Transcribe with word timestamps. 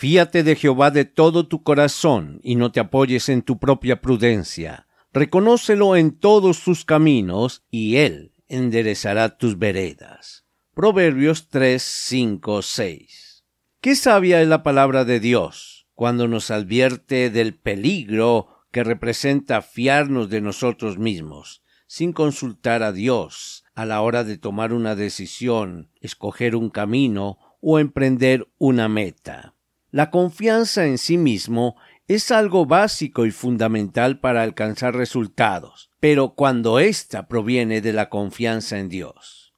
Fíate 0.00 0.44
de 0.44 0.54
Jehová 0.54 0.92
de 0.92 1.04
todo 1.04 1.48
tu 1.48 1.64
corazón 1.64 2.38
y 2.44 2.54
no 2.54 2.70
te 2.70 2.78
apoyes 2.78 3.28
en 3.28 3.42
tu 3.42 3.58
propia 3.58 4.00
prudencia. 4.00 4.86
Reconócelo 5.12 5.96
en 5.96 6.16
todos 6.16 6.62
tus 6.62 6.84
caminos 6.84 7.64
y 7.68 7.96
él 7.96 8.32
enderezará 8.46 9.38
tus 9.38 9.58
veredas. 9.58 10.46
Proverbios 10.72 11.48
3, 11.48 11.82
5, 11.82 12.62
6. 12.62 13.44
Qué 13.80 13.96
sabia 13.96 14.40
es 14.40 14.46
la 14.46 14.62
palabra 14.62 15.04
de 15.04 15.18
Dios 15.18 15.88
cuando 15.94 16.28
nos 16.28 16.52
advierte 16.52 17.28
del 17.28 17.56
peligro 17.56 18.66
que 18.70 18.84
representa 18.84 19.62
fiarnos 19.62 20.30
de 20.30 20.40
nosotros 20.40 20.96
mismos, 20.96 21.64
sin 21.88 22.12
consultar 22.12 22.84
a 22.84 22.92
Dios 22.92 23.64
a 23.74 23.84
la 23.84 24.00
hora 24.02 24.22
de 24.22 24.38
tomar 24.38 24.72
una 24.72 24.94
decisión, 24.94 25.90
escoger 26.00 26.54
un 26.54 26.70
camino 26.70 27.40
o 27.60 27.80
emprender 27.80 28.46
una 28.58 28.88
meta. 28.88 29.56
La 29.90 30.10
confianza 30.10 30.86
en 30.86 30.98
sí 30.98 31.16
mismo 31.16 31.76
es 32.08 32.30
algo 32.30 32.66
básico 32.66 33.24
y 33.24 33.30
fundamental 33.30 34.20
para 34.20 34.42
alcanzar 34.42 34.94
resultados, 34.94 35.90
pero 35.98 36.34
cuando 36.34 36.78
ésta 36.78 37.26
proviene 37.26 37.80
de 37.80 37.94
la 37.94 38.10
confianza 38.10 38.78
en 38.78 38.88
Dios. 38.90 39.54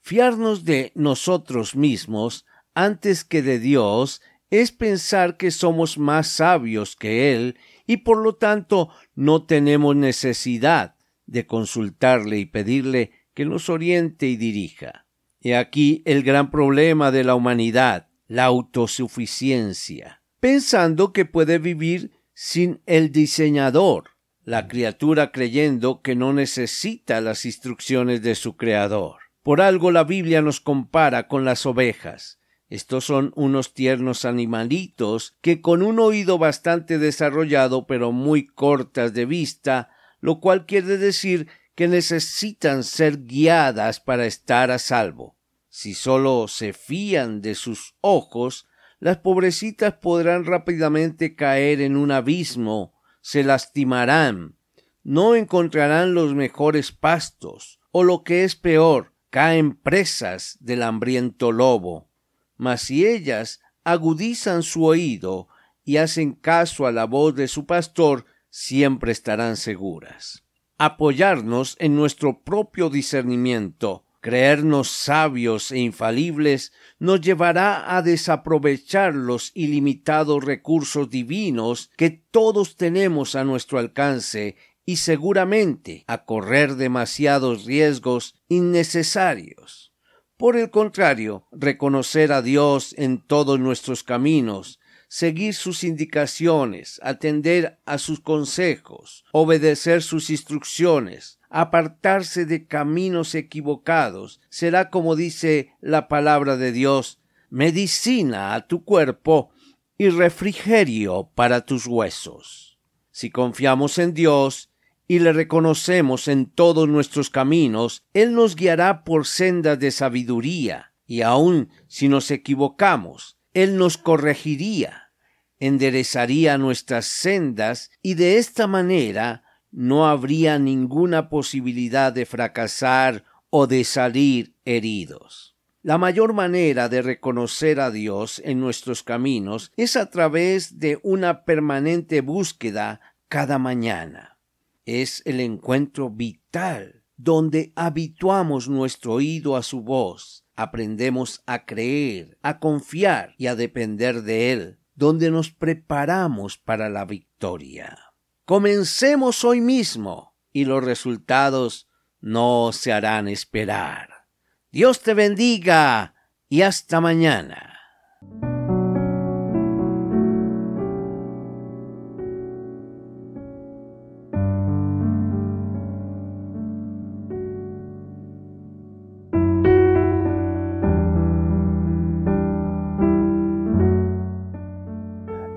Fiarnos 0.00 0.64
de 0.64 0.92
nosotros 0.94 1.76
mismos 1.76 2.44
antes 2.74 3.24
que 3.24 3.42
de 3.42 3.58
Dios 3.58 4.20
es 4.50 4.72
pensar 4.72 5.36
que 5.36 5.50
somos 5.50 5.96
más 5.96 6.26
sabios 6.26 6.96
que 6.96 7.32
Él 7.32 7.56
y 7.86 7.98
por 7.98 8.18
lo 8.18 8.34
tanto 8.34 8.90
no 9.14 9.44
tenemos 9.44 9.96
necesidad 9.96 10.96
de 11.26 11.46
consultarle 11.46 12.38
y 12.38 12.44
pedirle 12.44 13.12
que 13.34 13.46
nos 13.46 13.70
oriente 13.70 14.26
y 14.26 14.36
dirija. 14.36 15.06
He 15.40 15.56
aquí 15.56 16.02
el 16.04 16.22
gran 16.22 16.50
problema 16.50 17.10
de 17.10 17.24
la 17.24 17.34
humanidad 17.34 18.09
la 18.30 18.44
autosuficiencia, 18.44 20.22
pensando 20.38 21.12
que 21.12 21.24
puede 21.24 21.58
vivir 21.58 22.12
sin 22.32 22.80
el 22.86 23.10
diseñador, 23.10 24.10
la 24.44 24.68
criatura 24.68 25.32
creyendo 25.32 26.00
que 26.00 26.14
no 26.14 26.32
necesita 26.32 27.20
las 27.20 27.44
instrucciones 27.44 28.22
de 28.22 28.36
su 28.36 28.56
creador. 28.56 29.16
Por 29.42 29.60
algo 29.60 29.90
la 29.90 30.04
Biblia 30.04 30.42
nos 30.42 30.60
compara 30.60 31.26
con 31.26 31.44
las 31.44 31.66
ovejas. 31.66 32.38
Estos 32.68 33.04
son 33.04 33.32
unos 33.34 33.74
tiernos 33.74 34.24
animalitos 34.24 35.36
que 35.40 35.60
con 35.60 35.82
un 35.82 35.98
oído 35.98 36.38
bastante 36.38 36.98
desarrollado 36.98 37.88
pero 37.88 38.12
muy 38.12 38.46
cortas 38.46 39.12
de 39.12 39.26
vista, 39.26 39.90
lo 40.20 40.38
cual 40.38 40.66
quiere 40.66 40.98
decir 40.98 41.48
que 41.74 41.88
necesitan 41.88 42.84
ser 42.84 43.24
guiadas 43.24 43.98
para 43.98 44.24
estar 44.26 44.70
a 44.70 44.78
salvo. 44.78 45.39
Si 45.70 45.94
sólo 45.94 46.48
se 46.48 46.72
fían 46.72 47.40
de 47.40 47.54
sus 47.54 47.94
ojos, 48.00 48.66
las 48.98 49.18
pobrecitas 49.18 49.94
podrán 49.94 50.44
rápidamente 50.44 51.36
caer 51.36 51.80
en 51.80 51.96
un 51.96 52.10
abismo, 52.10 52.92
se 53.22 53.44
lastimarán, 53.44 54.56
no 55.04 55.36
encontrarán 55.36 56.12
los 56.12 56.34
mejores 56.34 56.90
pastos, 56.92 57.80
o 57.92 58.02
lo 58.02 58.24
que 58.24 58.44
es 58.44 58.56
peor, 58.56 59.14
caen 59.30 59.76
presas 59.76 60.58
del 60.60 60.82
hambriento 60.82 61.52
lobo. 61.52 62.10
Mas 62.56 62.82
si 62.82 63.06
ellas 63.06 63.60
agudizan 63.84 64.62
su 64.62 64.84
oído 64.84 65.48
y 65.84 65.96
hacen 65.98 66.32
caso 66.32 66.86
a 66.86 66.92
la 66.92 67.04
voz 67.04 67.34
de 67.36 67.48
su 67.48 67.64
pastor, 67.64 68.26
siempre 68.50 69.12
estarán 69.12 69.56
seguras. 69.56 70.44
Apoyarnos 70.78 71.76
en 71.78 71.94
nuestro 71.94 72.42
propio 72.42 72.90
discernimiento, 72.90 74.04
Creernos 74.20 74.90
sabios 74.90 75.72
e 75.72 75.78
infalibles 75.78 76.72
nos 76.98 77.22
llevará 77.22 77.96
a 77.96 78.02
desaprovechar 78.02 79.14
los 79.14 79.50
ilimitados 79.54 80.44
recursos 80.44 81.08
divinos 81.08 81.90
que 81.96 82.10
todos 82.10 82.76
tenemos 82.76 83.34
a 83.34 83.44
nuestro 83.44 83.78
alcance 83.78 84.56
y 84.84 84.96
seguramente 84.96 86.04
a 86.06 86.24
correr 86.24 86.74
demasiados 86.74 87.64
riesgos 87.64 88.34
innecesarios. 88.48 89.94
Por 90.36 90.56
el 90.56 90.70
contrario, 90.70 91.46
reconocer 91.52 92.32
a 92.32 92.42
Dios 92.42 92.94
en 92.98 93.24
todos 93.24 93.60
nuestros 93.60 94.02
caminos, 94.02 94.79
seguir 95.10 95.54
sus 95.54 95.82
indicaciones, 95.82 97.00
atender 97.02 97.80
a 97.84 97.98
sus 97.98 98.20
consejos, 98.20 99.24
obedecer 99.32 100.04
sus 100.04 100.30
instrucciones, 100.30 101.40
apartarse 101.50 102.46
de 102.46 102.68
caminos 102.68 103.34
equivocados 103.34 104.40
será, 104.50 104.88
como 104.88 105.16
dice 105.16 105.72
la 105.80 106.06
palabra 106.06 106.56
de 106.56 106.70
Dios, 106.70 107.18
medicina 107.50 108.54
a 108.54 108.68
tu 108.68 108.84
cuerpo 108.84 109.50
y 109.98 110.10
refrigerio 110.10 111.28
para 111.34 111.66
tus 111.66 111.88
huesos. 111.88 112.78
Si 113.10 113.30
confiamos 113.30 113.98
en 113.98 114.14
Dios 114.14 114.70
y 115.08 115.18
le 115.18 115.32
reconocemos 115.32 116.28
en 116.28 116.46
todos 116.46 116.88
nuestros 116.88 117.30
caminos, 117.30 118.04
Él 118.14 118.32
nos 118.32 118.54
guiará 118.54 119.02
por 119.02 119.26
sendas 119.26 119.80
de 119.80 119.90
sabiduría, 119.90 120.92
y 121.04 121.22
aun 121.22 121.68
si 121.88 122.06
nos 122.06 122.30
equivocamos, 122.30 123.39
Él 123.54 123.76
nos 123.76 123.98
corregiría, 123.98 125.12
enderezaría 125.58 126.58
nuestras 126.58 127.06
sendas, 127.06 127.90
y 128.02 128.14
de 128.14 128.38
esta 128.38 128.66
manera 128.66 129.44
no 129.70 130.06
habría 130.06 130.58
ninguna 130.58 131.28
posibilidad 131.28 132.12
de 132.12 132.26
fracasar 132.26 133.24
o 133.50 133.66
de 133.66 133.84
salir 133.84 134.54
heridos. 134.64 135.56
La 135.82 135.96
mayor 135.96 136.34
manera 136.34 136.88
de 136.88 137.00
reconocer 137.00 137.80
a 137.80 137.90
Dios 137.90 138.42
en 138.44 138.60
nuestros 138.60 139.02
caminos 139.02 139.72
es 139.76 139.96
a 139.96 140.10
través 140.10 140.78
de 140.78 140.98
una 141.02 141.44
permanente 141.44 142.20
búsqueda 142.20 143.00
cada 143.28 143.58
mañana. 143.58 144.38
Es 144.84 145.22
el 145.24 145.40
encuentro 145.40 146.10
vital 146.10 146.99
donde 147.22 147.72
habituamos 147.76 148.68
nuestro 148.68 149.14
oído 149.14 149.56
a 149.56 149.62
su 149.62 149.82
voz, 149.82 150.46
aprendemos 150.54 151.42
a 151.44 151.66
creer, 151.66 152.38
a 152.40 152.58
confiar 152.58 153.34
y 153.36 153.46
a 153.46 153.54
depender 153.54 154.22
de 154.22 154.52
Él, 154.52 154.78
donde 154.94 155.30
nos 155.30 155.50
preparamos 155.50 156.56
para 156.56 156.88
la 156.88 157.04
victoria. 157.04 157.98
Comencemos 158.46 159.44
hoy 159.44 159.60
mismo 159.60 160.34
y 160.50 160.64
los 160.64 160.82
resultados 160.82 161.88
no 162.20 162.70
se 162.72 162.90
harán 162.92 163.28
esperar. 163.28 164.26
Dios 164.70 165.00
te 165.00 165.12
bendiga 165.12 166.14
y 166.48 166.62
hasta 166.62 167.02
mañana. 167.02 167.69